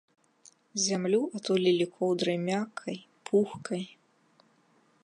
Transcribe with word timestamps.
Зямлю 0.85 1.19
атулілі 1.39 1.85
коўдрай 1.99 2.37
мяккай, 2.47 2.97
пухкай. 3.29 3.83